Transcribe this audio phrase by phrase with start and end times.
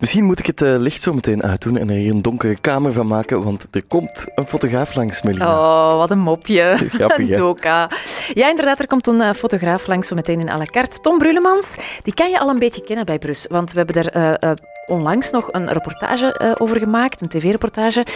[0.00, 2.92] Misschien moet ik het uh, licht zo meteen uitdoen en er hier een donkere kamer
[2.92, 5.58] van maken, want er komt een fotograaf langs, Melina.
[5.58, 6.76] Oh, wat een mopje.
[6.88, 7.28] Grappig?
[7.28, 7.90] Doka.
[8.34, 11.00] Ja, inderdaad, er komt een uh, fotograaf langs zo meteen in à la carte.
[11.00, 14.40] Tom Brulemans, die kan je al een beetje kennen bij Brus, want we hebben daar
[14.42, 14.50] uh,
[14.90, 18.06] onlangs nog een reportage over gemaakt, een tv-reportage.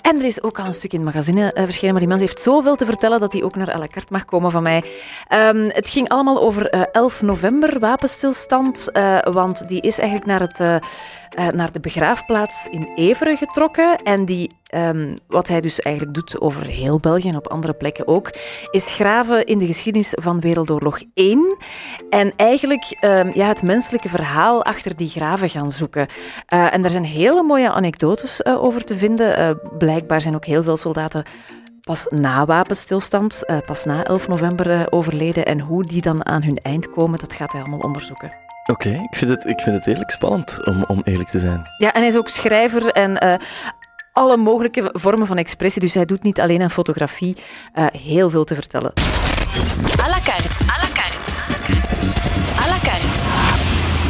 [0.00, 2.40] En er is ook al een stuk in het magazine verschenen, maar die man heeft
[2.40, 4.84] zoveel te vertellen dat hij ook naar à la carte mag komen van mij.
[5.28, 8.88] Um, het ging allemaal over 11 november, wapenstilstand,
[9.22, 10.82] want die is eigenlijk naar het
[11.54, 13.96] naar de begraafplaats in Everen getrokken.
[13.96, 18.06] En die, um, wat hij dus eigenlijk doet over heel België en op andere plekken
[18.06, 18.30] ook,
[18.70, 21.56] is graven in de geschiedenis van Wereldoorlog 1.
[22.10, 26.06] En eigenlijk um, ja, het menselijke verhaal achter die graven gaan zoeken.
[26.54, 29.60] Uh, en daar zijn hele mooie anekdotes uh, over te vinden.
[29.78, 31.24] blijkbaar zijn ook heel veel soldaten
[31.80, 35.44] pas na wapenstilstand, pas na 11 november overleden.
[35.44, 38.30] En hoe die dan aan hun eind komen, dat gaat hij allemaal onderzoeken.
[38.70, 41.62] Oké, ik, vind het, ik vind het eerlijk spannend, om, om eerlijk te zijn.
[41.78, 43.34] Ja, en hij is ook schrijver en uh,
[44.12, 45.80] alle mogelijke vormen van expressie.
[45.80, 47.36] Dus hij doet niet alleen aan fotografie,
[47.78, 48.92] uh, heel veel te vertellen.
[50.00, 50.64] À la carte.
[50.66, 51.42] À la carte.
[52.56, 53.02] À la carte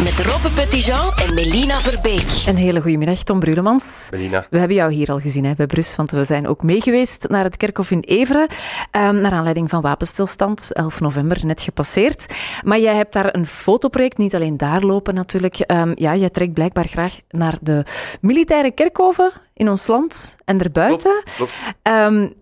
[0.03, 2.47] met Robbe Petitjean en Melina Verbeek.
[2.47, 4.09] Een hele goede middag, Tom Brulemans.
[4.11, 4.47] Melina.
[4.51, 7.45] We hebben jou hier al gezien hè, bij Brus, want we zijn ook meegeweest naar
[7.45, 8.49] het kerkhof in Everen,
[8.97, 12.27] um, naar aanleiding van wapenstilstand, 11 november, net gepasseerd.
[12.65, 15.65] Maar jij hebt daar een fotoproject, niet alleen daar lopen natuurlijk.
[15.67, 17.85] Um, ja, jij trekt blijkbaar graag naar de
[18.21, 19.33] militaire kerkhoven
[19.63, 21.23] in ons land en erbuiten.
[21.25, 21.53] Klopt, klopt.
[21.83, 22.35] Um,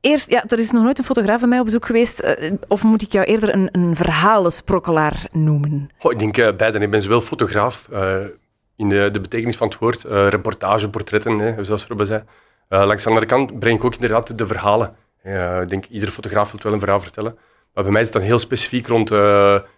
[0.00, 2.22] eerst, ja, er is nog nooit een fotograaf bij mij op bezoek geweest.
[2.22, 5.90] Uh, of moet ik jou eerder een, een verhalensprokkelaar noemen?
[6.00, 6.78] Oh, ik denk uh, beide.
[6.78, 8.16] Ik ben zowel fotograaf, uh,
[8.76, 12.22] in de, de, betekenis van het woord, reportage, portretten, hè, zoals Robbe zei.
[12.68, 14.96] langs de andere kant breng ik ook inderdaad de verhalen.
[15.62, 17.38] ik denk, iedere fotograaf wil wel een verhaal vertellen.
[17.74, 19.18] Maar bij mij is het dan heel specifiek rond uh,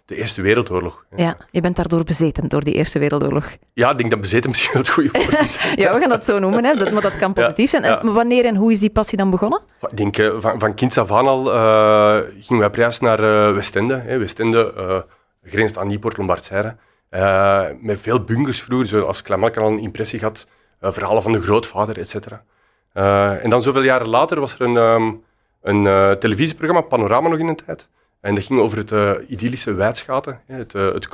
[0.05, 1.05] de Eerste Wereldoorlog.
[1.15, 3.45] Ja, je bent daardoor bezeten, door die Eerste Wereldoorlog.
[3.73, 5.59] Ja, ik denk dat bezeten misschien het goede woord is.
[5.75, 6.75] ja, we gaan dat zo noemen, hè.
[6.75, 7.83] Dat, maar dat kan positief zijn.
[7.83, 9.61] En, wanneer en hoe is die passie dan begonnen?
[9.89, 13.95] Ik denk, uh, van, van kinds af aan al uh, gingen wij prijs naar Westende.
[13.95, 14.17] Hè.
[14.17, 15.05] Westende
[15.43, 16.75] grenst aan Nieuwpoort, Lombardseire.
[17.79, 20.47] met veel bunkers vroeger, zoals Klamelk al een impressie had.
[20.79, 22.43] verhalen van de grootvader, et cetera.
[23.41, 24.75] en dan zoveel jaren later was er een...
[24.75, 25.23] Um,
[25.63, 27.87] een uh, televisieprogramma, Panorama nog in een tijd.
[28.21, 31.07] En dat ging over het uh, idyllische Wijdschaten, het, uh, het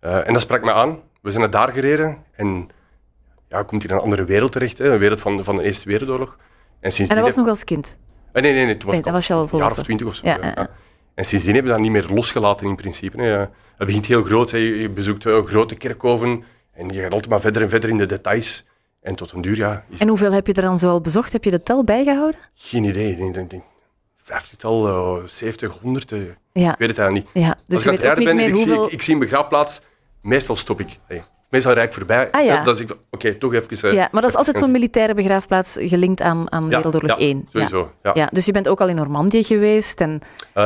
[0.00, 1.00] en dat sprak me aan.
[1.22, 2.68] We zijn naar daar gereden en
[3.48, 5.88] ja, komt hier in een andere wereld terecht, hè, een wereld van, van de Eerste
[5.88, 6.36] Wereldoorlog.
[6.80, 7.98] En, sindsdien en dat was nog als kind?
[8.32, 10.14] nee, nee, nee, het was, nee, dat was je al een jaar of twintig of
[10.14, 10.26] zo.
[10.26, 10.70] Ja, ja.
[11.14, 13.22] En sindsdien hebben we dat niet meer losgelaten in principe.
[13.22, 13.28] Hè.
[13.76, 14.58] Het begint heel groot, hè.
[14.58, 18.64] je bezoekt grote kerkhoven en je gaat altijd maar verder en verder in de details.
[19.04, 19.84] En tot een duur, ja.
[19.98, 21.32] En hoeveel heb je er dan zo al bezocht?
[21.32, 22.40] Heb je de tel bijgehouden?
[22.54, 23.10] Geen idee.
[23.10, 23.62] Ik denk, denk,
[24.16, 24.88] vijftigtal,
[25.18, 26.10] uh, 70, 100.
[26.10, 26.18] Uh,
[26.52, 26.72] ja.
[26.72, 27.44] Ik weet het eigenlijk niet.
[27.44, 28.84] Ja, dus Als ik ook niet ben, meer ik, hoeveel...
[28.84, 29.80] zie, ik, zie een begraafplaats,
[30.20, 30.98] meestal stop ik.
[31.50, 32.30] Meestal rijd ik voorbij.
[32.30, 32.62] Ah, ja.
[32.62, 33.88] Dan zeg ik, oké, toch even...
[33.88, 37.48] Uh, ja, maar dat is altijd zo'n militaire begraafplaats gelinkt aan, aan Wereldoorlog ja, 1.
[37.52, 37.92] sowieso.
[38.02, 38.10] Ja.
[38.14, 38.28] Ja.
[38.32, 40.00] dus je bent ook al in Normandië geweest?
[40.00, 40.20] En...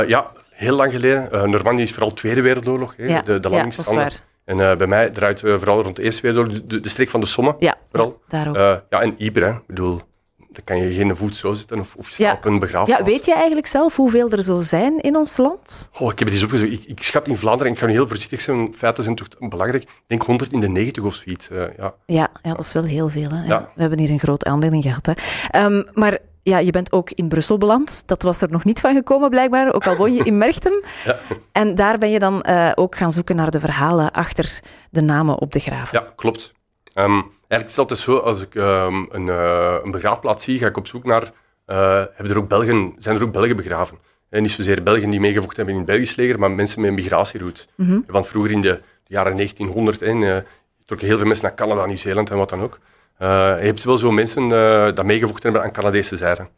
[0.06, 1.50] Ja, heel lang geleden.
[1.50, 3.22] Normandië is vooral Tweede Wereldoorlog, hè, ja.
[3.22, 4.12] de, de landingsstranden.
[4.48, 7.20] En uh, bij mij draait uh, vooral rond de Eerste Wereldoorlog de, de streek van
[7.20, 7.56] de Somme.
[7.58, 8.20] Ja, vooral.
[8.28, 8.56] daar ook.
[8.56, 9.50] Uh, ja, en Iber, hè.
[9.50, 10.00] Ik bedoel,
[10.36, 12.36] dan kan je geen voet zo zitten of, of je staat Ja.
[12.36, 13.00] op een begraafplaats.
[13.00, 15.88] Ja, weet je eigenlijk zelf hoeveel er zo zijn in ons land?
[16.00, 16.72] Oh, ik heb het eens opgezocht.
[16.72, 19.82] Ik, ik schat in Vlaanderen, ik ga nu heel voorzichtig zijn, feiten zijn toch belangrijk.
[19.82, 21.48] Ik denk 100 in de 90 of zoiets.
[21.48, 21.94] Ja.
[22.06, 23.28] Ja, ja, dat is wel heel veel.
[23.30, 23.46] Hè?
[23.46, 23.70] Ja.
[23.74, 25.06] We hebben hier een groot aandeel in gehad.
[25.06, 25.64] Hè?
[25.64, 28.02] Um, maar ja, je bent ook in Brussel beland.
[28.06, 29.74] Dat was er nog niet van gekomen, blijkbaar.
[29.74, 30.72] Ook al woon je in Merchtem.
[31.04, 31.18] Ja.
[31.52, 34.60] En daar ben je dan uh, ook gaan zoeken naar de verhalen achter
[34.90, 36.00] de namen op de graven.
[36.00, 36.52] Ja, klopt.
[36.94, 40.66] Um, eigenlijk is het altijd zo, als ik um, een, uh, een, begraafplaats zie, ga
[40.66, 41.22] ik op zoek naar...
[41.22, 43.98] Uh, hebben er ook Belgen, zijn er ook Belgen begraven?
[44.30, 46.96] En niet zozeer Belgen die meegevochten hebben in het Belgisch leger, maar mensen met een
[46.96, 47.66] migratieroute.
[47.74, 48.04] Mm -hmm.
[48.06, 50.46] Want vroeger in de jaren 1900 en,
[50.84, 52.78] trokken heel veel mensen naar Canada, Nieuw-Zeeland en wat dan ook.
[53.18, 53.28] Uh,
[53.60, 56.48] je hebt wel zo mensen uh, dat meegevochten hebben aan Canadese zijde.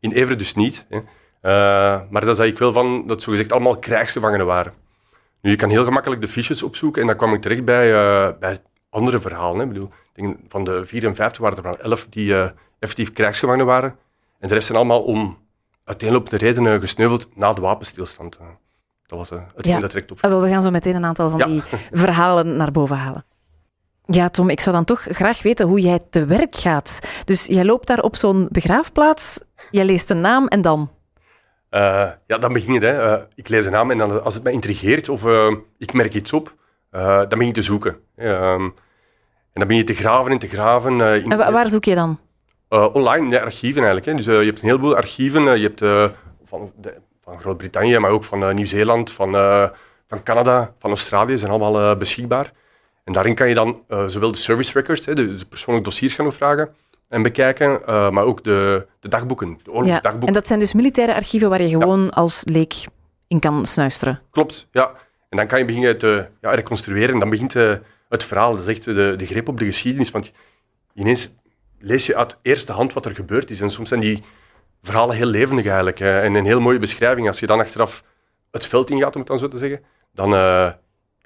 [0.00, 0.86] In Everen dus niet.
[0.88, 0.96] Hè.
[0.96, 4.72] Uh, maar dat zei ik wel van dat zogezegd allemaal krijgsgevangenen waren.
[5.40, 7.90] Nu, je kan heel gemakkelijk de fiches opzoeken en dan kwam ik terecht bij,
[8.38, 8.58] bij
[8.90, 9.58] andere verhalen.
[9.58, 9.62] Hè.
[9.62, 12.34] Ik bedoel, ik denk, van de 54 waren er maar 11 die
[12.78, 13.96] effectief krijgsgevangenen waren.
[14.38, 15.38] En de rest zijn allemaal om
[15.84, 18.38] uiteenlopende redenen gesneuveld na de wapenstilstand.
[19.06, 19.78] Dat was het ja.
[19.78, 20.18] dat direct op.
[20.20, 21.46] Ah, we gaan zo meteen een aantal van Ja.
[21.46, 21.62] die
[21.92, 23.24] verhalen naar boven halen.
[24.10, 26.98] Ja, Tom, ik zou dan toch graag weten hoe jij te werk gaat.
[27.24, 29.40] Dus jij loopt daar op zo'n begraafplaats,
[29.70, 30.90] jij leest een naam en dan?
[31.70, 32.80] Uh, ja, dan begin je.
[32.80, 33.04] Hè.
[33.04, 36.14] Uh, ik lees een naam en dan, als het mij intrigeert of uh, ik merk
[36.14, 36.54] iets op,
[36.90, 37.96] dan begin je te zoeken.
[38.14, 38.72] en
[39.52, 40.92] dan begin je te graven en te graven.
[40.92, 42.18] in, en waar zoek je dan?
[42.68, 44.06] online, in de archieven eigenlijk.
[44.06, 44.14] Hè.
[44.14, 45.60] Dus je hebt een heleboel archieven.
[45.60, 46.10] je hebt
[46.44, 46.72] van,
[47.20, 49.32] van Groot-Brittannië, maar ook van Nieuw-Zeeland, van,
[50.06, 52.52] van Canada, van Australië, zijn allemaal beschikbaar.
[53.08, 56.14] En daarin kan je dan eh, zowel de service records, hè, de, de persoonlijke dossiers
[56.14, 56.74] gaan opvragen
[57.08, 59.72] en bekijken, eh, maar ook de, de dagboeken, de Ja.
[59.72, 60.28] oorlogsdagboeken.
[60.28, 62.74] En dat zijn dus militaire archieven waar je gewoon als leek
[63.28, 64.20] in kan snuisteren.
[64.30, 64.94] Klopt, ja.
[65.28, 67.72] En dan kan je beginnen te ja, reconstrueren en dan begint eh,
[68.08, 68.52] het verhaal.
[68.52, 70.10] Dat is echt de, de greep op de geschiedenis.
[70.10, 70.32] Want
[70.94, 71.34] ineens
[71.78, 73.60] lees je uit eerste hand wat er gebeurd is.
[73.60, 74.22] En soms zijn die
[74.82, 76.00] verhalen heel levendig eigenlijk.
[76.00, 77.28] en een heel mooie beschrijving.
[77.28, 78.02] Als je dan achteraf
[78.50, 79.80] het veld ingaat, om het dan zo te zeggen,
[80.12, 80.30] dan,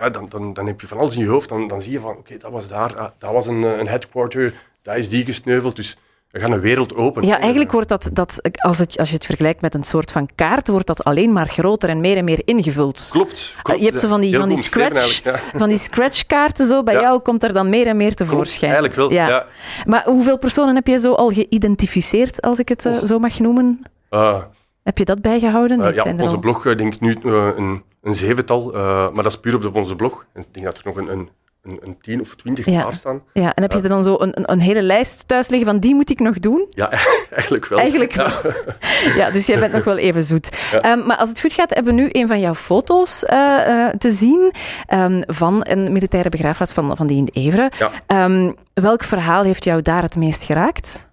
[0.02, 1.48] ja, dan, dan, dan heb je van alles in je hoofd.
[1.48, 3.88] Dan, dan zie je van, oké, dat was daar, ah, dat was een, eh, een
[3.88, 5.76] headquarter, daar is die gesneuveld.
[5.76, 5.96] Dus
[6.30, 7.22] er gaat een wereld open.
[7.26, 10.28] Ja, eigenlijk wordt dat, dat als, het, als je het vergelijkt met een soort van
[10.34, 13.08] kaart, wordt dat alleen maar groter en meer en meer ingevuld.
[13.10, 13.54] Klopt.
[13.62, 13.80] klopt.
[13.80, 15.58] je hebt zo van die, Heel van die goed omschreven scratch, eigenlijk, ja.
[15.58, 16.82] van die scratchkaarten zo.
[16.82, 17.00] Bij Ja.
[17.00, 18.72] jou komt er dan meer en meer Klopt, tevoorschijn.
[18.72, 19.46] eigenlijk wel, ja.
[19.84, 23.80] Maar hoeveel personen heb je zo al geïdentificeerd, als ik het eh, zo mag noemen?
[24.10, 24.42] Eh,
[24.82, 25.80] Heb je dat bijgehouden?
[25.80, 29.32] Uh, ja, op onze al- blog denk ik nu een, een zevental, uh, maar dat
[29.32, 30.24] is puur op, onze blog.
[30.32, 31.30] En ik denk dat er nog een, een,
[31.62, 32.80] een, een tien of twintig Ja.
[32.80, 33.22] klaar staan.
[33.32, 35.78] Ja, en heb je er dan zo een, een, een hele lijst thuis liggen van
[35.80, 36.66] die moet ik nog doen?
[36.70, 36.90] Ja,
[37.30, 37.78] eigenlijk wel.
[37.78, 38.32] Eigenlijk Ja.
[38.42, 38.52] wel.
[39.16, 40.56] Ja, dus jij bent nog wel even zoet.
[40.72, 40.80] Ja.
[40.80, 43.94] Ehm, maar als het goed gaat, hebben we nu een van jouw foto's eh, eh,
[43.94, 44.52] te zien
[44.86, 47.70] ehm, van een militaire begraafplaats van, van die in Evere.
[47.78, 47.90] Ja.
[48.06, 51.08] Ehm, welk verhaal heeft jou daar het meest geraakt?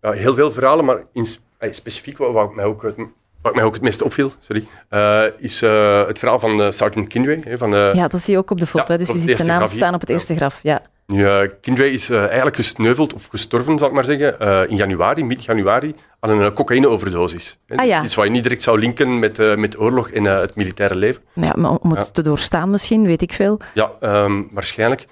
[0.00, 1.26] Ja, heel veel verhalen, maar in,
[1.58, 2.96] eh, specifiek wat, wat, mij ook, het-
[3.42, 7.08] wat mij ook het meest opviel, sorry, uh, is uh, het verhaal van uh, Sergeant
[7.08, 7.40] Kindray.
[7.44, 8.92] Hè, van, Ja, dat zie je ook op de foto.
[8.92, 10.14] Ja, hè, dus je ziet zijn naam graf staan op het Ja.
[10.14, 10.60] eerste graf.
[10.62, 10.82] Ja.
[11.06, 14.38] Nu, Kindray is eigenlijk gesneuveld of gestorven, zal ik maar zeggen,
[14.68, 17.58] in januari, mid januari, aan een cocaïne-overdosis.
[17.68, 18.04] Ah, ja.
[18.04, 21.22] Iets wat je niet direct zou linken met, met oorlog en het militaire leven.
[21.32, 23.60] Maar ja, maar om het te doorstaan misschien, weet ik veel.
[23.74, 25.06] Ja, ehm, waarschijnlijk.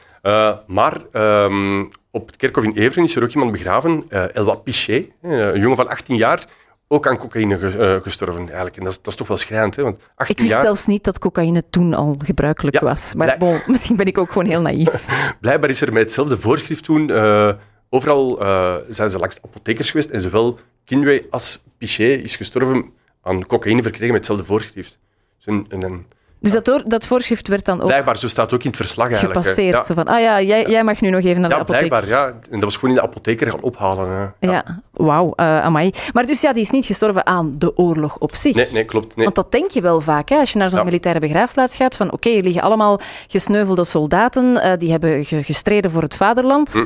[0.66, 5.30] Maar ehm, op het kerkhof in Everen is er ook iemand begraven, Elwa Pichet, eh,
[5.38, 6.44] een jongen van 18 jaar,
[6.88, 8.76] ook aan cocaïne ge- eh, gestorven eigenlijk.
[8.76, 9.82] En dat is, dat is toch wel schrijnend, hè?
[9.82, 13.14] want 18 Ik wist jaar, zelfs niet dat cocaïne toen al gebruikelijk Ja, was.
[13.14, 15.06] Maar bon, misschien ben ik ook gewoon heel naïef.
[15.40, 17.52] blijkbaar is er met hetzelfde voorschrift toen, eh,
[17.90, 22.90] overal eh, zijn ze langs apothekers geweest en zowel Kindray als Pichet is gestorven
[23.22, 24.98] aan cocaïne verkregen met hetzelfde voorschrift.
[25.36, 26.06] Dus een, een, een-
[26.40, 28.76] Dus dat, door, dat voorschrift werd dan ook blijkbaar, zo staat het ook in het
[28.76, 29.38] verslag eigenlijk.
[29.40, 29.74] gepasseerd.
[29.74, 29.84] Ja.
[29.84, 31.88] Zo van, ah ja, jij, jij mag nu nog even naar Ja, de apotheek.
[31.88, 32.26] blijkbaar, ja.
[32.26, 34.32] En dat was gewoon in de apotheker gaan ophalen.
[34.40, 34.50] hè.
[34.52, 35.90] Ja, wauw, eh amai.
[36.12, 38.54] Maar dus ja, die is niet gestorven aan de oorlog op zich.
[38.54, 39.16] Nee, nee, klopt.
[39.16, 39.24] Nee.
[39.24, 40.36] Want dat denk je wel vaak, hè?
[40.38, 40.84] als je naar zo'n Ja.
[40.84, 41.96] militaire begraafplaats gaat.
[41.96, 44.56] Van oké, er liggen allemaal gesneuvelde soldaten.
[44.62, 46.72] eh, die hebben ge- gestreden voor het vaderland.
[46.72, 46.84] Hm.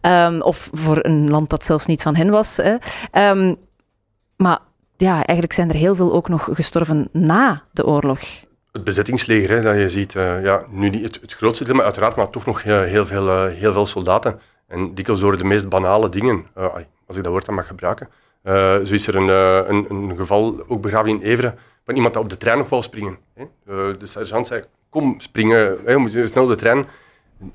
[0.00, 2.56] Ehm, of voor een land dat zelfs niet van hen was.
[2.56, 2.76] Hè.
[3.10, 3.54] Ehm,
[4.36, 4.58] maar
[4.96, 8.20] ja, eigenlijk zijn er heel veel ook nog gestorven na de oorlog.
[8.72, 11.84] Het bezettingsleger, hè, dat je ziet, eh, ja, nu niet het, het grootste deel, maar
[11.84, 14.40] uiteraard, maar toch nog heel, veel, eh, heel veel soldaten.
[14.68, 16.74] En dikwijls door de meest banale dingen, eh,
[17.06, 18.08] als ik dat woord dan mag gebruiken.
[18.86, 22.28] Zo is er een, een, een geval, ook begraven in Everen, van iemand dat op
[22.28, 23.18] de trein nog wou springen.
[23.34, 23.44] Hè.
[23.96, 26.86] De sergeant zei, kom, springen, hè, moeten snel op de trein.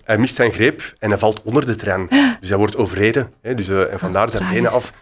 [0.03, 2.07] Hij mist zijn greep en hij valt onder de trein.
[2.39, 3.33] Dus hij wordt overreden.
[3.41, 4.93] Hè, dus, en vandaar zijn benen af.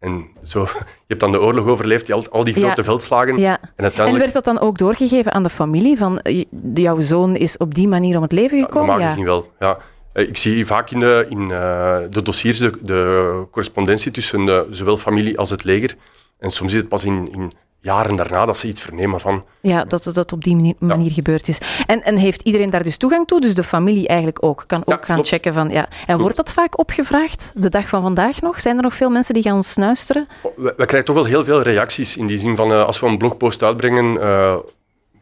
[0.00, 0.60] En zo,
[1.06, 2.64] je hebt dan de oorlog overleefd, die al, al die Ja.
[2.66, 3.38] grote veldslagen.
[3.38, 3.60] Ja.
[3.60, 4.32] En En uiteindelijk...
[4.32, 5.96] werd dat dan ook doorgegeven aan de familie?
[5.96, 6.44] Van eh,
[6.74, 8.86] jouw zoon is op die manier om het leven gekomen?
[8.86, 9.08] Normaal Ja.
[9.08, 9.78] gezien wel, ja.
[10.12, 14.66] Eh, Ik zie vaak in de, in, eh, de dossiers de, de correspondentie tussen de,
[14.70, 15.96] zowel familie als het leger.
[16.38, 19.44] En soms is het pas in, in jaren daarna dat ze iets vernemen van...
[19.60, 21.58] Ja, dat het dat op die manier, manier gebeurd is.
[21.86, 23.40] En, en heeft iedereen daar dus toegang toe?
[23.40, 24.64] Dus de familie eigenlijk ook?
[24.66, 25.28] Kan ook Ja, gaan klopt.
[25.28, 25.68] checken van...
[25.70, 25.88] Ja.
[26.06, 27.52] En wordt dat vaak opgevraagd?
[27.54, 28.60] De dag van vandaag nog?
[28.60, 30.28] Zijn er nog veel mensen die gaan snuisteren?
[30.42, 32.72] We, we krijgen toch wel heel veel reacties in die zin van...
[32.72, 34.56] eh, als we een blogpost uitbrengen, eh,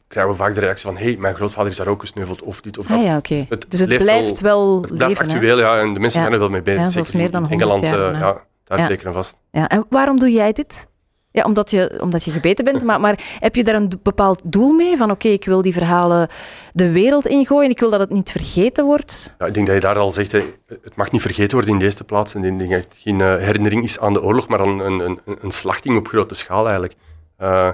[0.09, 0.97] krijgen we vaak de reactie van...
[0.97, 2.97] hey, mijn grootvader is daar ook gesneuveld, of dit of dat.
[2.99, 3.21] Ah ja.
[3.49, 5.35] Het Dus het blijft wel, Het blijft leven, hè?
[5.35, 5.79] actueel, ja.
[5.79, 6.27] En de mensen Ja.
[6.27, 6.81] zijn er wel mee bezig.
[6.83, 8.87] Ja, Zeker meer dan in 100 Engeland, jaar eh, ja, daar Ja.
[8.87, 9.37] zeker aan vast.
[9.51, 10.87] Ja, en waarom doe jij dit?
[11.31, 14.73] Ja, omdat je, omdat je gebeten bent, maar, maar heb je daar een bepaald doel
[14.73, 14.97] mee?
[14.97, 16.29] Van oké, ik wil die verhalen
[16.73, 19.35] de wereld ingooien, ik wil dat het niet vergeten wordt.
[19.39, 21.79] Ja, ik denk dat je daar al zegt, hè, het mag niet vergeten worden in
[21.79, 22.35] de eerste plaats.
[22.35, 25.01] En ik denk dat het geen eh, herinnering is aan de oorlog, maar aan een,
[25.01, 26.95] een, een slachting op grote schaal eigenlijk.
[27.37, 27.69] Eh,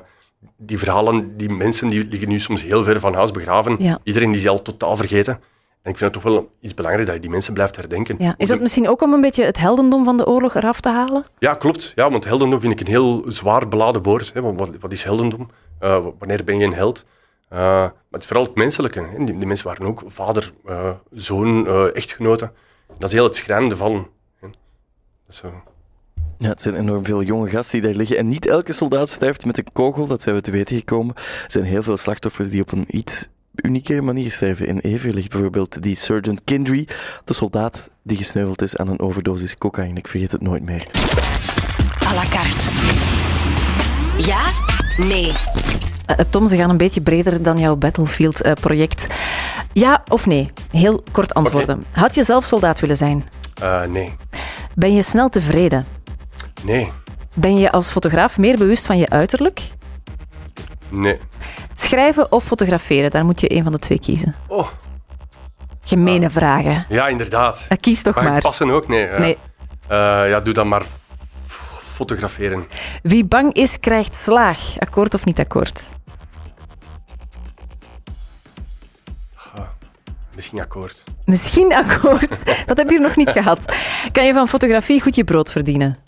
[0.57, 3.77] die verhalen, die mensen, die liggen nu soms heel ver van huis begraven.
[3.79, 3.99] Ja.
[4.03, 5.41] Iedereen die is al totaal vergeten.
[5.85, 8.17] En ik vind het toch wel iets belangrijk dat je die mensen blijft herdenken.
[8.19, 8.35] Ja.
[8.37, 11.25] Is dat misschien ook om een beetje het heldendom van de oorlog eraf te halen?
[11.39, 11.93] Ja, klopt.
[11.95, 14.31] Ja, want heldendom vind ik een heel zwaar beladen woord.
[14.35, 14.43] Hè.
[14.55, 15.51] Wat, wat is heldendom?
[15.79, 17.05] Eh, wanneer ben je een held?
[17.49, 19.01] Eh, maar het is vooral het menselijke.
[19.01, 19.25] Hè.
[19.25, 22.53] Die, die mensen waren ook vader, eh, zoon, eh, echtgenoten.
[22.99, 24.09] Dat is heel het schrijnende van.
[24.41, 24.49] Hè.
[24.49, 25.53] Dat is zo.
[26.39, 28.17] Ja, het zijn enorm veel jonge gasten die daar liggen.
[28.17, 31.15] En niet elke soldaat sterft met een kogel, dat zijn we te weten gekomen.
[31.15, 33.29] Er zijn heel veel slachtoffers die op een iets
[33.65, 34.67] unieke manier sterven.
[34.67, 36.89] In Ever ligt bijvoorbeeld die Sergeant Kindry,
[37.25, 39.99] de soldaat die gesneuveld is aan een overdosis cocaïne.
[39.99, 40.87] Ik vergeet het nooit meer.
[42.07, 42.71] à la carte.
[44.27, 44.43] Ja?
[45.07, 45.33] Nee.
[46.07, 49.07] Eh, Tom, ze gaan een beetje breder dan jouw Battlefield-project.
[49.73, 50.53] Ja of nee?
[50.71, 51.85] Heel kort antwoorden.
[51.93, 53.25] Had je zelf soldaat willen zijn?
[53.63, 54.17] Eh, nee.
[54.75, 55.87] Ben je snel tevreden?
[56.63, 56.91] Nee.
[57.37, 59.61] Ben je als fotograaf meer bewust van je uiterlijk?
[60.89, 61.19] Nee.
[61.75, 63.11] Schrijven of fotograferen?
[63.11, 64.35] Daar moet je een van de twee kiezen.
[64.47, 64.69] Oh,
[65.85, 66.87] Gemene vragen.
[66.89, 67.69] ja, inderdaad.
[67.81, 68.41] Kies toch maar.
[68.41, 68.89] passen ook?
[68.89, 69.07] Nee.
[69.07, 69.19] ja.
[69.19, 69.39] Nee.
[69.89, 70.83] Eh, ja, doe dan maar
[71.83, 72.67] fotograferen.
[73.03, 74.79] Wie bang is, krijgt slaag.
[74.79, 75.83] Akkoord of niet akkoord?
[80.35, 81.03] Misschien akkoord.
[81.25, 82.39] Misschien akkoord.
[82.67, 83.65] Dat heb je nog niet gehad.
[84.13, 85.99] Kan je van fotografie goed je brood verdienen?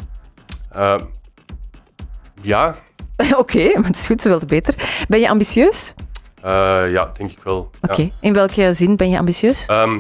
[0.71, 0.95] Eh,
[2.43, 2.77] ja,
[3.39, 5.05] Oké, maar het is goed, zoveel te beter.
[5.09, 5.95] Ben je ambitieus?
[6.43, 7.71] Eh, ja, denk ik wel.
[7.81, 7.89] Ja.
[7.91, 8.11] Oké.
[8.21, 9.67] In welke zin ben je ambitieus?
[9.67, 9.99] Ehm,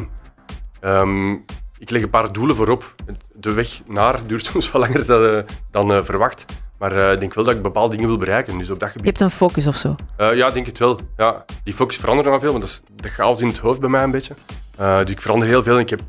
[0.80, 1.32] ehm,
[1.78, 2.94] ik leg een paar doelen voorop.
[3.32, 5.38] De weg naar duurt soms wel langer dan, eh,
[5.70, 6.44] dan eh, verwacht.
[6.78, 8.58] Maar ik denk wel dat ik bepaalde dingen wil bereiken.
[8.58, 9.06] Dus op dat Je gebied.
[9.06, 9.94] hebt een focus of zo.
[10.16, 10.98] Ja, denk het wel.
[11.16, 11.44] Ja.
[11.64, 14.02] Die focus verandert nog veel, want dat is de chaos in het hoofd bij mij
[14.02, 14.34] een beetje.
[14.76, 16.00] Dus ik verander heel veel en ik heb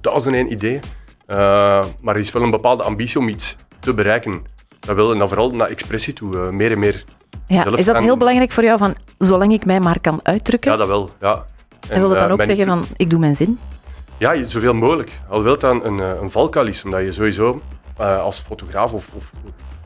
[0.00, 0.80] duizend en één ideeën.
[2.00, 4.44] Maar er is wel een bepaalde ambitie om iets te bereiken.
[4.80, 6.36] Dat wil, en dan vooral naar expressie toe.
[6.38, 7.04] eh, meer en meer.
[7.46, 7.62] Ja.
[7.62, 10.70] Zelf Is dat heel belangrijk voor jou, van zolang ik mij maar kan uitdrukken?
[10.70, 11.10] Ja, dat wel.
[11.20, 11.46] Ja.
[11.88, 13.58] en wil dat eh, dan ook mijn- zeggen van, ik doe mijn zin?
[14.18, 15.10] Ja, zoveel mogelijk.
[15.28, 17.60] Alhoewel het dan een, eh, een valkuil is, omdat je sowieso
[17.96, 19.32] eh, als fotograaf of, of,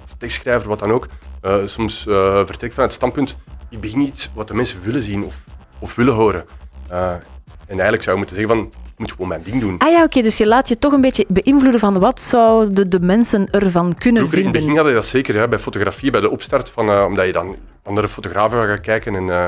[0.04, 1.06] of tekstschrijver, wat dan ook,
[1.40, 3.36] eh, soms eh vertrekt van het standpunt,
[3.70, 5.44] ik begin iets wat de mensen willen zien of,
[5.78, 6.44] of willen horen.
[6.88, 7.20] Eh, en
[7.66, 9.78] eigenlijk zou je moeten zeggen van, ik moet gewoon mijn ding doen.
[9.78, 13.00] Ah ja, oké, dus je laat je toch een beetje beïnvloeden van wat zouden de
[13.00, 14.74] mensen ervan kunnen Vroeger in het begin vinden.
[14.74, 17.56] hadden we dat zeker, hè, bij fotografie, bij de opstart, van, eh, omdat je dan
[17.82, 19.46] andere fotografen gaat kijken en eh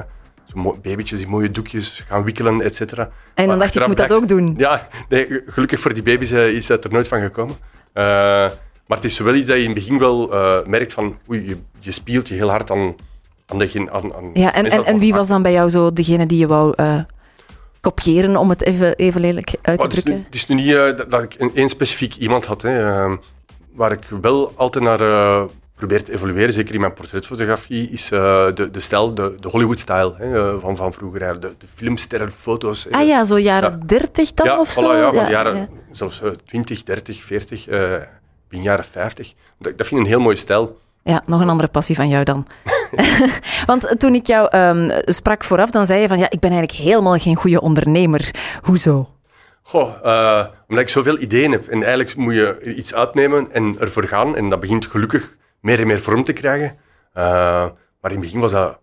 [0.55, 3.11] zo babytjes die mooie doekjes gaan wikkelen, et cetera.
[3.35, 4.55] En dan dacht je, ik moet dat ook doen.
[4.57, 7.57] Ja, nee, gelukkig voor die baby's eh, is het er nooit van gekomen.
[8.87, 10.29] Maar het is wel iets dat je in het begin wel
[10.67, 12.95] merkt van, oei, je, je speelt je heel hard aan,
[13.47, 13.89] aan de...
[13.93, 16.39] Aan, aan Ja, en, en, dat en wie was dan bij jou zo degene die
[16.39, 16.75] je wou
[17.81, 20.25] kopiëren, om het even, even lelijk uit te het, is nu, drukken?
[20.25, 23.13] het is nu niet eh, dat, dat ik een, één specifiek iemand had, hè, eh,
[23.73, 25.45] waar ik wel altijd naar eh,
[25.77, 30.55] probeer te evolueren, zeker in mijn portretfotografie, is eh, de, de stijl, de, de eh,
[30.59, 31.41] van, van vroeger.
[31.41, 32.85] De, de filmsterren, foto's.
[32.85, 32.91] hè.
[32.91, 34.97] Ah ja, zo jaren 30 dan ja, of zo?
[34.97, 35.69] ja, van Ja, jaren, ja.
[35.93, 37.95] zelfs eh, 20, 30, 40, eh
[38.49, 39.35] begin jaren 50.
[39.59, 40.79] Dat, dat vind ik een heel mooie stijl.
[41.03, 42.47] Ja, nog een andere passie van jou dan.
[43.67, 46.81] Want toen ik jou ehm, sprak vooraf, dan zei je van ja, ik ben eigenlijk
[46.81, 48.31] helemaal geen goede ondernemer.
[48.63, 49.09] Hoezo?
[49.63, 51.67] Goh, eh, omdat ik zoveel ideeën heb.
[51.67, 54.37] En eigenlijk moet je iets uitnemen en ervoor gaan.
[54.37, 56.77] En dat begint gelukkig meer en meer vorm te krijgen.
[57.13, 57.23] Eh,
[58.01, 58.79] maar in het begin was dat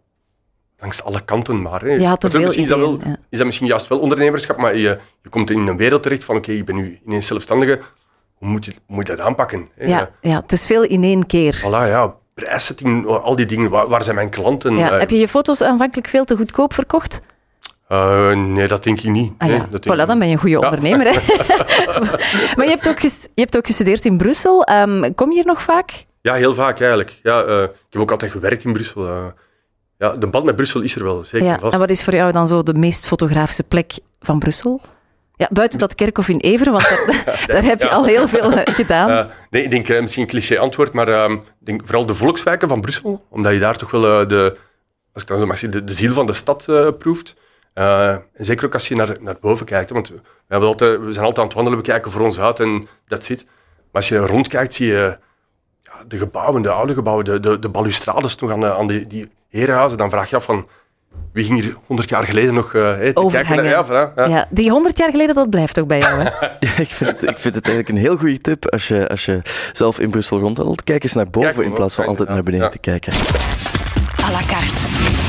[0.79, 1.81] langs alle kanten maar.
[1.81, 1.93] Hè.
[1.93, 3.17] Je had te veel misschien is dat, wel, ideeën, ja.
[3.29, 6.36] is dat misschien juist wel ondernemerschap, maar je, je komt in een wereld terecht van
[6.36, 7.79] oké, ik ben nu ineens zelfstandige.
[8.33, 9.69] Hoe moet je, hoe moet je dat aanpakken?
[9.75, 9.88] hè?
[9.88, 11.55] Ja, ja, het is veel in één keer.
[11.55, 13.69] Voilà, ja, prijszetting, al die dingen.
[13.69, 14.77] Waar, waar zijn mijn klanten?
[14.77, 17.21] Ja, Eh, heb je je foto's aanvankelijk veel te goedkoop verkocht?
[17.87, 19.31] eh, nee, dat denk ik niet.
[19.37, 21.05] Ah nee, ja, dat voilà, dan ben je een goede ondernemer.
[21.07, 21.13] Hè?
[22.55, 24.63] maar je hebt, ook je hebt ook gestudeerd in Brussel.
[24.63, 26.05] Ehm, kom je hier nog vaak?
[26.21, 27.19] Ja, heel vaak eigenlijk.
[27.23, 29.33] Ja, eh, ik heb ook altijd gewerkt in Brussel.
[29.97, 31.59] ja, de band met Brussel is er wel, zeker Ja.
[31.59, 31.73] vast.
[31.73, 34.81] En wat is voor jou dan zo de meest fotografische plek van Brussel?
[35.35, 36.87] Ja, buiten dat kerkhof in Everen, want
[37.25, 39.09] daar, daar heb je al heel veel eh, gedaan.
[39.09, 42.81] Eh, nee, ik denk eh, misschien een cliché antwoord, maar denk vooral de volkswijken van
[42.81, 44.57] Brussel, omdat je daar toch wel de,
[45.13, 46.65] als ik dan zo mag zeggen, de, de ziel van de stad
[46.97, 47.35] proeft.
[47.73, 51.25] En zeker ook als je naar, naar boven kijkt, want we, hebben altijd, we zijn
[51.25, 53.45] altijd aan het wandelen, we kijken voor ons uit en dat zit.
[53.45, 55.17] Maar als je rondkijkt, zie je
[55.83, 59.07] ja, de gebouwen, de oude gebouwen, de, de, de balustrades nog aan, de, aan die,
[59.07, 60.67] die herenhuizen, dan vraag je af van
[61.34, 63.63] wie ging hier honderd jaar geleden nog eh, hè, te kijken?
[63.63, 64.25] Ja, voilà, ja.
[64.25, 66.22] Ja, die honderd jaar geleden, dat blijft ook bij jou.
[66.22, 66.29] Hè?
[66.60, 69.25] Ja, ik, vind het, ik vind het eigenlijk een heel goede tip als je, als
[69.25, 69.41] je
[69.72, 70.84] zelf in Brussel rondwandelt.
[70.84, 73.13] Kijk eens naar boven Kijk, in plaats van altijd naar beneden te kijken.
[74.24, 75.22] à la carte.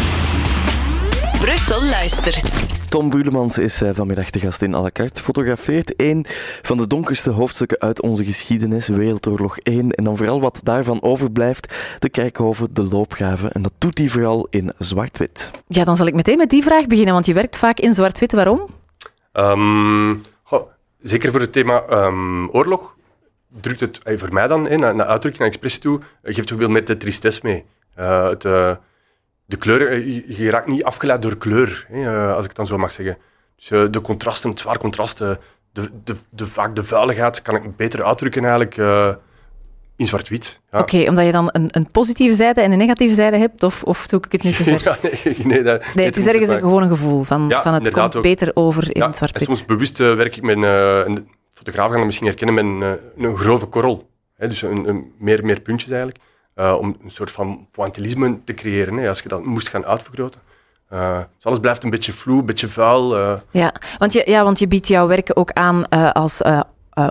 [1.44, 2.90] Brussel luistert.
[2.90, 5.22] Tom Brulemans is eh, vanmiddag de gast in à la carte.
[5.22, 6.26] Fotografeert een
[6.62, 9.90] van de donkerste hoofdstukken uit onze geschiedenis, Wereldoorlog 1.
[9.90, 13.52] En dan vooral wat daarvan overblijft, de Kerkhoven, de loopgraven.
[13.52, 15.50] En dat doet hij vooral in zwart-wit.
[15.66, 18.32] Ja, dan zal ik meteen met die vraag beginnen, want je werkt vaak in zwart-wit.
[18.32, 18.68] Waarom?
[19.32, 20.68] Ehm, goh,
[21.00, 22.94] zeker voor het thema ehm, oorlog
[23.60, 26.52] drukt het eh, voor mij dan, eh, naar, naar uitdrukking, naar expressie toe, eh, geeft
[26.52, 27.64] ook veel meer de tristesse mee.
[27.94, 28.72] Eh, het, eh,
[29.46, 32.56] de kleuren, eh, je, je raakt niet afgeleid door kleur, hè, eh, als ik het
[32.56, 33.18] dan zo mag zeggen.
[33.56, 35.30] Dus eh, de contrasten, het zwaar contrast, eh,
[35.72, 38.76] de, de, de, vaak de vuiligheid kan ik beter uitdrukken eigenlijk
[39.96, 40.60] in zwart-wit.
[40.72, 40.78] Ja.
[40.78, 44.06] Oké, omdat je dan een, een positieve zijde en een negatieve zijde hebt, of, of
[44.06, 44.80] doe ik het nu te ver?
[44.84, 47.74] Ja, nee, nee, dat- Nee, het is ergens een, gewoon een gevoel van, Ja, van
[47.74, 48.22] het komt ook.
[48.22, 49.42] beter over in Ja, zwart-wit.
[49.42, 53.36] soms bewust werk ik met een, een fotograaf gaan dat misschien herkennen met een, een
[53.36, 54.08] grove korrel.
[54.36, 56.20] Hè, dus een, een meer, meer puntjes eigenlijk.
[56.54, 58.96] Eh, om een soort van pointillisme te creëren.
[58.96, 60.40] Hè, als je dat moest gaan uitvergroten.
[60.88, 63.16] Eh, dus alles blijft een beetje vloe, een beetje vuil.
[63.16, 63.32] eh.
[63.50, 66.38] Ja, want je, ja, want je biedt jouw werken ook aan als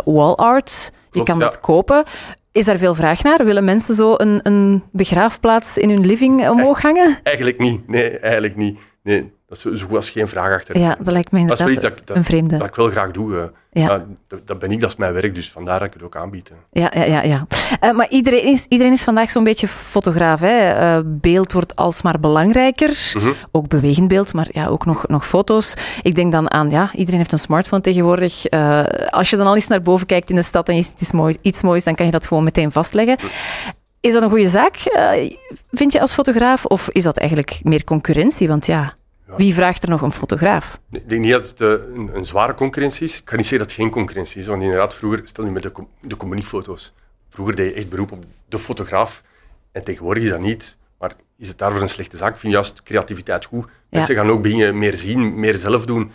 [0.06, 0.92] wall art.
[0.94, 1.44] Je Klopt, kan ja.
[1.46, 2.04] dat kopen.
[2.52, 3.46] Is daar veel vraag naar?
[3.46, 7.20] Willen mensen zo een, een begraafplaats in hun living omhoog hangen?
[7.24, 7.88] Eigenlijk niet.
[7.88, 8.80] Nee, eigenlijk niet.
[9.04, 10.78] Nee, dat is zo, goed als geen vraag achter.
[10.78, 12.58] Ja, dat lijkt me dat is wel inderdaad iets dat, ik- dat, een vreemde.
[12.58, 13.52] dat ik wel graag doe.
[13.72, 14.06] Ja.
[14.28, 16.50] Dat, dat ben ik, dat is mijn werk, dus vandaar dat ik het ook aanbied.
[16.50, 16.82] hè.
[16.82, 17.22] Ja, ja, ja.
[17.24, 17.48] ja.
[17.80, 20.40] Eh, maar iedereen is, iedereen is vandaag zo'n beetje fotograaf.
[20.40, 20.58] Hè?
[20.70, 23.12] Eh, beeld wordt alsmaar belangrijker.
[23.18, 23.32] Mhm.
[23.52, 25.74] Ook bewegend beeld, maar ja, ook nog, nog foto's.
[26.02, 28.46] Ik denk dan aan, ja, iedereen heeft een smartphone tegenwoordig.
[28.46, 31.02] Eh, als je dan al eens naar boven kijkt in de stad en je ziet
[31.02, 33.18] iets, mooi, iets moois, dan kan je dat gewoon meteen vastleggen.
[34.02, 34.76] Is dat een goede zaak,
[35.72, 36.66] vind je als fotograaf?
[36.66, 38.48] Of is dat eigenlijk meer concurrentie?
[38.48, 38.94] Want Ja.
[39.38, 40.80] Wie vraagt er nog een fotograaf?
[40.92, 43.18] Ik denk niet dat het eh, een, een zware concurrentie is.
[43.18, 45.64] Ik kan niet zeggen dat het geen concurrentie is, want inderdaad, vroeger, stel nu met
[45.64, 45.72] de,
[46.02, 46.94] de communiefoto's.
[47.30, 49.24] Vroeger deed je echt beroep op de fotograaf.
[49.72, 50.78] En tegenwoordig is dat niet.
[51.00, 52.32] Maar is het daarvoor een slechte zaak?
[52.34, 53.66] Ik vind juist creativiteit goed.
[53.90, 56.12] Mensen gaan ook beginnen meer zien, meer zelf doen.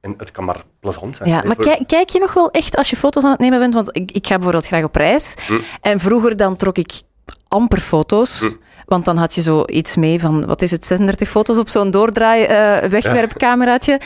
[0.00, 1.28] En het kan maar plezant zijn.
[1.28, 3.58] Ja, maar voor- kijk, kijk je nog wel echt als je foto's aan het nemen
[3.58, 3.74] bent?
[3.74, 5.34] Want ik, ik ga bijvoorbeeld graag op reis.
[5.46, 5.54] Hm.
[5.80, 6.92] En vroeger dan trok ik
[7.48, 8.40] amper foto's.
[8.40, 8.46] Hm.
[8.86, 11.90] Want dan had je zo iets mee van, wat is het, 36 foto's op zo'n
[11.90, 12.90] doordraai eh.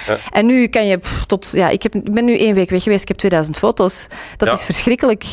[0.06, 0.16] Ja.
[0.30, 2.83] En nu kan je pff, tot, ja, ik, heb, ik ben nu één week weg
[2.83, 4.06] geweest, ik heb 2000 foto's.
[4.37, 4.54] Dat Ja.
[4.54, 5.25] is verschrikkelijk.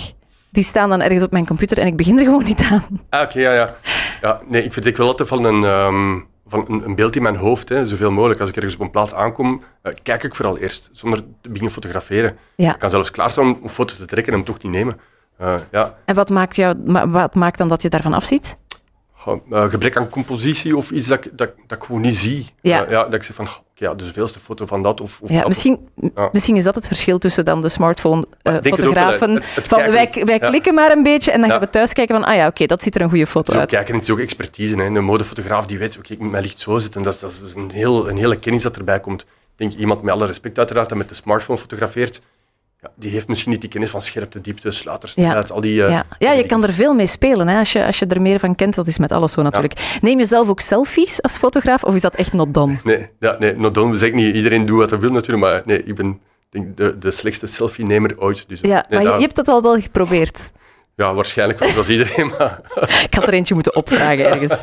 [0.51, 2.83] Die staan dan ergens op mijn computer en ik begin er gewoon niet aan.
[3.09, 3.75] Ah, oké, ja, ja.
[4.21, 4.39] ja.
[4.47, 7.88] Nee, ik vertrek wel altijd van een, ehm, van een, beeld in mijn hoofd, hè,
[7.88, 8.39] zoveel mogelijk.
[8.39, 11.71] Als ik ergens op een plaats aankom, eh, kijk ik vooral eerst, zonder te beginnen
[11.71, 12.38] fotograferen.
[12.55, 12.73] Ja.
[12.73, 15.00] Ik kan zelfs klaarstaan om, om foto's te trekken en hem toch niet nemen.
[15.38, 16.75] Eh, ja, En wat maakt, jou,
[17.07, 18.57] wat maakt dan dat je daarvan afziet?
[19.51, 22.49] Eh, gebrek aan compositie of iets dat ik, dat, dat ik gewoon niet zie.
[22.61, 22.85] Ja.
[22.85, 25.29] Eh, ja, dat ik zeg van, goh, ja, de zoveelste foto van dat of, of
[25.29, 25.47] Ja, dat.
[25.47, 26.29] misschien, Ja.
[26.31, 29.41] misschien is dat het verschil tussen dan de smartphone-fotografen.
[29.55, 30.47] het van wij, kijken- wij ja.
[30.49, 32.81] klikken maar een beetje en dan gaan we thuis kijken van, ah ja, oké, dat
[32.81, 33.69] ziet er een goede foto uit.
[33.69, 34.75] kijken, het is ook expertise.
[34.75, 34.83] Hè.
[34.85, 37.01] Een modefotograaf die weet, oké, ik moet mijn licht zo zitten.
[37.03, 39.21] Dat is, dat is dus een, heel, een hele kennis dat erbij komt.
[39.21, 42.21] Ik denk, iemand met alle respect uiteraard, dat met de smartphone fotografeert,
[42.83, 45.83] ja, die heeft misschien niet die kennis van scherpte, diepte, sluitersnelheid, al die...
[45.83, 48.21] eh, Ja, ja je kan er veel mee spelen hè, als, je, als je er
[48.21, 48.75] meer van kent.
[48.75, 49.97] Dat is met alles zo natuurlijk.
[50.01, 52.75] Neem je zelf ook selfies als fotograaf of is dat echt not done?
[52.84, 53.97] Nee, ja, nee, not done.
[53.97, 54.36] Zeg ik niet.
[54.36, 58.13] Iedereen doet wat hij wil natuurlijk, maar nee, ik ben denk, de, de slechtste selfie-nemer
[58.17, 58.45] ooit.
[58.47, 60.51] Dus, Ja, nee, maar je, hebt dat al wel geprobeerd.
[60.95, 62.60] ja, waarschijnlijk wel, zoals iedereen, maar...
[63.08, 64.62] Ik had er eentje moeten opvragen ergens.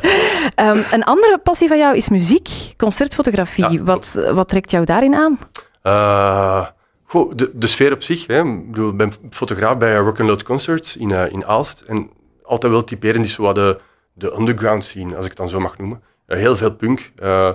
[0.55, 3.69] Ehm, een andere passie van jou is muziek, concertfotografie.
[3.71, 5.39] Ja, wat, wat trekt jou daarin aan?
[5.81, 6.65] Eh,
[7.11, 8.27] goh, de, de sfeer op zich.
[8.27, 8.43] Hè.
[8.43, 11.83] Ik bedoel, ben fotograaf bij Rock'n'Load Concerts in, eh, in Aalst.
[11.87, 12.09] En
[12.43, 13.79] altijd wel typerend is zo de,
[14.13, 16.03] de underground scene, als ik het dan zo mag noemen.
[16.25, 17.11] Eh, heel veel punk.
[17.15, 17.51] eh,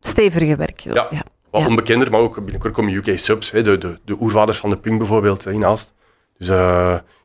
[0.00, 0.80] Stevige werk.
[0.80, 0.92] zo.
[0.92, 1.06] Ja.
[1.10, 1.22] Ja.
[1.50, 1.66] wat Ja.
[1.66, 4.98] onbekender, maar ook binnenkort komen UK Subs, hè, de, de, de oervaders van de punk
[4.98, 5.94] bijvoorbeeld, in Aalst.
[6.38, 6.46] Dus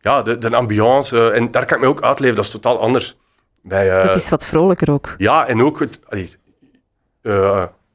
[0.02, 1.32] ja, de, de ambiance.
[1.32, 3.18] en daar kan ik me ook uitleven, dat is totaal anders.
[3.64, 5.16] Bij, Het is wat vrolijker ook.
[5.18, 6.00] Ja, en ook het...
[6.08, 6.30] allee,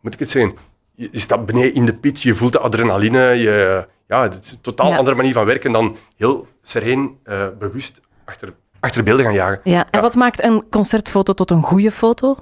[0.01, 0.57] moet ik het zeggen?
[0.97, 3.21] Je, staat beneden in de pit, je voelt de adrenaline.
[3.21, 4.97] Je, ja, het is een totaal Ja.
[4.97, 9.61] andere manier van werken dan heel sereen, eh, bewust achter, achter beelden gaan jagen.
[9.65, 9.81] Ja.
[9.81, 10.01] En Ja.
[10.01, 12.37] wat maakt een concertfoto tot een goede foto?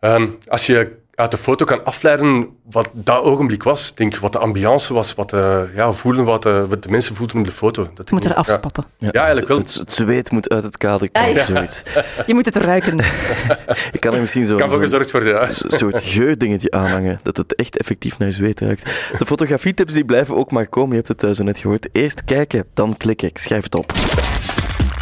[0.00, 4.38] Ehm, als je uit de foto kan afleiden wat dat ogenblik was, denk wat de
[4.38, 7.88] ambiance was, wat de, ja, voelen, wat de, wat de mensen voelden op de foto.
[7.94, 8.36] Dat Je moet er ja.
[8.36, 8.84] afspatten.
[8.98, 9.58] Ja, eigenlijk wel.
[9.58, 11.44] Het, het zweet moet uit het kader komen, ja.
[11.44, 11.82] zoiets.
[12.26, 12.98] Je moet het ruiken.
[13.92, 15.42] Ik kan er misschien zo kan zo'n gezorgd worden, ja.
[15.48, 18.84] een soort geurdingetje aanhangen, dat het echt effectief naar zweet ruikt.
[19.18, 21.88] De fotografietips die blijven ook maar komen, je hebt het eh, zo net gehoord.
[21.92, 23.28] Eerst kijken, dan klikken.
[23.28, 23.92] Ik schrijf het op.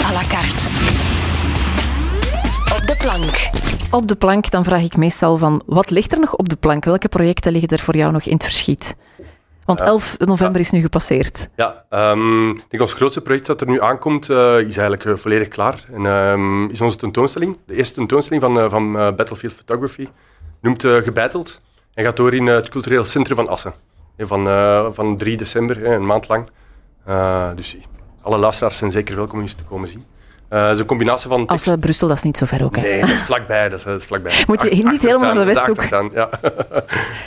[0.07, 0.69] à la carte.
[2.75, 3.60] Op de plank.
[3.91, 6.85] Op de plank, dan vraag ik meestal van, wat ligt er nog op de plank?
[6.85, 8.95] Welke projecten liggen er voor jou nog in het verschiet?
[9.65, 11.49] Want 11 november is nu gepasseerd.
[11.57, 15.15] Ja, ehm, ik denk ons grootste project dat er nu aankomt, eh, is eigenlijk eh,
[15.15, 15.85] volledig klaar.
[15.93, 20.09] En ehm, is onze tentoonstelling, de eerste tentoonstelling van, eh, van Battlefield Photography,
[20.61, 21.61] noemt Gebeiteld
[21.95, 23.73] en gaat door in het cultureel centrum van Assen.
[24.19, 24.45] Van,
[24.95, 26.49] van 3 december, een maand lang.
[27.57, 27.77] Dus
[28.23, 30.05] alle luisteraars zijn zeker welkom om eens te komen zien.
[30.51, 32.77] Eh, het is een combinatie van Als eh, Brussel, dat is niet zo ver ook.
[32.77, 32.83] Hè?
[32.83, 33.69] Nee, dat is vlakbij.
[33.69, 34.45] Dat is, dat is vlakbij.
[34.47, 35.83] Moet je niet helemaal naar de Westhoek.
[36.15, 36.29] Ja.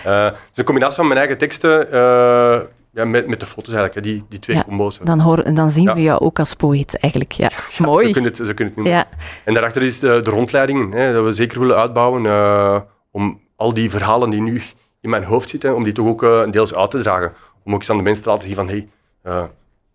[0.03, 3.73] Eh, het is een combinatie van mijn eigen teksten eh, ja, met, met de foto's
[3.73, 4.99] eigenlijk, hè, die, die twee Ja, combo's.
[5.03, 5.93] Dan, hoor, dan zien Ja.
[5.93, 7.31] we jou ook als poëet eigenlijk.
[7.31, 8.05] Ja, Ja, mooi.
[8.07, 8.93] Zo kun je het, zo kun je het noemen.
[8.93, 9.07] Ja.
[9.45, 12.79] En daarachter is de, de rondleidingen, hè, dat we zeker willen uitbouwen eh,
[13.11, 14.61] om al die verhalen die nu
[15.01, 17.33] in mijn hoofd zitten, om die toch ook eh, deels uit te dragen.
[17.63, 18.87] Om ook eens aan de mensen te laten zien van, hey,
[19.21, 19.43] eh,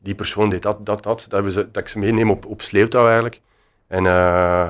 [0.09, 1.27] die persoon deed dat, dat, dat.
[1.29, 3.41] Dat, we ze, dat ik ze meeneem op, op sleeptouw eigenlijk.
[3.89, 4.69] En eh,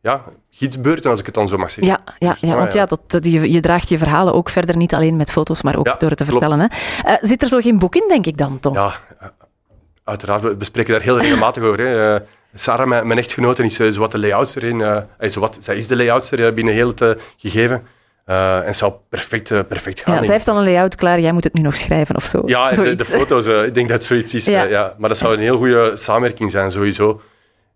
[0.00, 1.92] ja, gidsbeurten, als ik het dan zo mag zeggen.
[1.92, 4.94] Ja, ja, Dus, ja, want ja, dat, je, je draagt je verhalen ook verder niet
[4.94, 6.44] alleen met foto's, maar ook Ja, door het te klopt.
[6.44, 6.70] vertellen.
[6.70, 7.12] Hè.
[7.12, 8.74] Eh, zit er zo geen boek in, denk ik dan, Tom?
[8.74, 9.28] Ja, eh,
[10.04, 10.42] uiteraard.
[10.42, 11.78] We bespreken daar heel regelmatig over.
[11.80, 12.18] Hè.
[12.54, 14.80] Sarah, mijn, mijn echtgenote, is uh, zowat de layoutster in.
[14.80, 17.86] eh, zowat, zij is de layoutster binnen heel het gegeven.
[18.24, 20.14] Eh, en het zou perfect, eh, perfect gaan.
[20.14, 22.42] Ja, zij heeft al een layout klaar, jij moet het nu nog schrijven of zo.
[22.46, 24.46] Ja, de, foto's, eh, ik denk dat het zoiets is.
[24.46, 24.62] Ja.
[24.62, 24.94] ja.
[24.98, 27.20] Maar dat zou een heel goede samenwerking zijn, sowieso.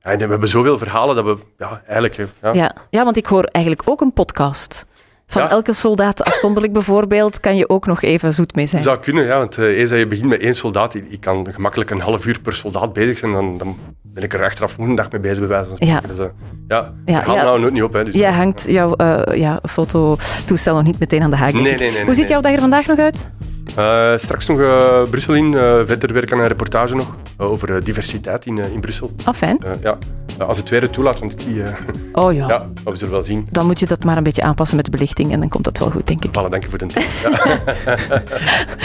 [0.01, 1.37] En we hebben zoveel verhalen dat we...
[1.59, 2.17] Ja, eigenlijk...
[2.43, 2.53] Ja.
[2.53, 2.75] Ja.
[2.91, 4.87] ja, want ik hoor eigenlijk ook een podcast.
[5.27, 5.49] Van Ja.
[5.51, 8.83] elke soldaat afzonderlijk bijvoorbeeld, kan je ook nog even zoet mee zijn.
[8.83, 11.49] Dat zou kunnen, ja, want eh, eens dat je begint met één soldaat, ik kan
[11.53, 14.95] gemakkelijk een half uur per soldaat bezig zijn, dan, dan ben ik er achteraf een
[14.95, 15.87] dag mee bezig, bij wijze van.
[15.87, 16.01] Ja.
[16.01, 16.25] Dus, eh,
[16.69, 17.93] ja, Ja, ja, nou nooit niet op.
[17.93, 21.53] Hè, dus, Jij hangt jouw eh, ja, fototoestel nog niet meteen aan de haak.
[21.53, 21.79] Nee, ik.
[21.79, 22.33] nee, nee, Hoe nee, ziet nee.
[22.33, 23.31] jouw dag er vandaag nog uit?
[23.75, 28.47] Eh, straks nog eh, Brussel in, eh, verder werken aan een reportage nog over diversiteit
[28.47, 29.11] in, in Brussel.
[29.25, 29.59] Ah, fijn.
[29.63, 29.99] Eh, ja.
[30.39, 31.63] Als het weer het toelaat, want ik zie...
[32.13, 32.49] Oh ja.
[32.49, 33.47] ja, maar we zullen wel zien.
[33.51, 35.79] Dan moet je dat maar een beetje aanpassen met de belichting en dan komt dat
[35.79, 36.31] wel goed, denk ik.
[36.33, 37.03] Vallen, dank je voor de tip.
[37.25, 37.59] Ja.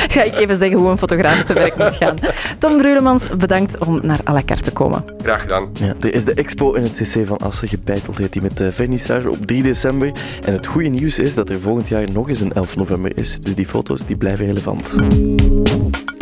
[0.08, 2.15] Ga ik even zeggen hoe een fotograaf te werk moet gaan.
[2.58, 5.06] Tom Brulemans, bedankt om naar à la carte te komen.
[5.22, 5.70] Graag gedaan.
[5.74, 8.72] Ja, er is de expo in het CC van Assen gebeiteld, heet die met de
[8.72, 10.12] vernissage op 3 december.
[10.46, 13.39] En het goede nieuws is dat er volgend jaar nog eens een 11 november is.
[13.39, 14.70] Dus die foto's die blijven relevant.
[14.71, 16.20] Duitsland.